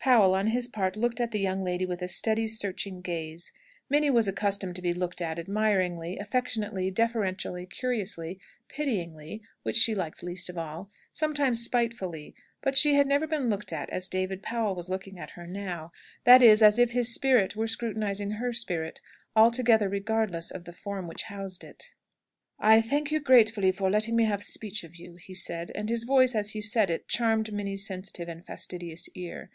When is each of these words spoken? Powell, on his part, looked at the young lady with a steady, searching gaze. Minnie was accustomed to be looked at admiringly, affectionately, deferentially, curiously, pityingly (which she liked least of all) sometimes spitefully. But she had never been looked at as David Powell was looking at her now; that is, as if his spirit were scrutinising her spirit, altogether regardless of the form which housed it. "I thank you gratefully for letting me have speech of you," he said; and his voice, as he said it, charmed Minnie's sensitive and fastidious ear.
Powell, 0.00 0.34
on 0.34 0.46
his 0.46 0.66
part, 0.66 0.96
looked 0.96 1.20
at 1.20 1.30
the 1.30 1.38
young 1.38 1.62
lady 1.62 1.84
with 1.84 2.00
a 2.00 2.08
steady, 2.08 2.46
searching 2.46 3.02
gaze. 3.02 3.52
Minnie 3.90 4.08
was 4.08 4.26
accustomed 4.26 4.74
to 4.76 4.80
be 4.80 4.94
looked 4.94 5.20
at 5.20 5.38
admiringly, 5.38 6.16
affectionately, 6.18 6.90
deferentially, 6.90 7.66
curiously, 7.66 8.40
pityingly 8.70 9.42
(which 9.62 9.76
she 9.76 9.94
liked 9.94 10.22
least 10.22 10.48
of 10.48 10.56
all) 10.56 10.88
sometimes 11.12 11.62
spitefully. 11.62 12.34
But 12.62 12.78
she 12.78 12.94
had 12.94 13.06
never 13.06 13.26
been 13.26 13.50
looked 13.50 13.74
at 13.74 13.90
as 13.90 14.08
David 14.08 14.42
Powell 14.42 14.74
was 14.74 14.88
looking 14.88 15.18
at 15.18 15.32
her 15.32 15.46
now; 15.46 15.92
that 16.24 16.42
is, 16.42 16.62
as 16.62 16.78
if 16.78 16.92
his 16.92 17.12
spirit 17.12 17.54
were 17.54 17.66
scrutinising 17.66 18.30
her 18.30 18.54
spirit, 18.54 19.02
altogether 19.36 19.90
regardless 19.90 20.50
of 20.50 20.64
the 20.64 20.72
form 20.72 21.06
which 21.06 21.24
housed 21.24 21.62
it. 21.62 21.90
"I 22.58 22.80
thank 22.80 23.12
you 23.12 23.20
gratefully 23.20 23.70
for 23.70 23.90
letting 23.90 24.16
me 24.16 24.24
have 24.24 24.42
speech 24.42 24.82
of 24.82 24.96
you," 24.96 25.16
he 25.16 25.34
said; 25.34 25.70
and 25.74 25.90
his 25.90 26.04
voice, 26.04 26.34
as 26.34 26.52
he 26.52 26.62
said 26.62 26.88
it, 26.88 27.06
charmed 27.06 27.52
Minnie's 27.52 27.86
sensitive 27.86 28.30
and 28.30 28.42
fastidious 28.42 29.10
ear. 29.14 29.50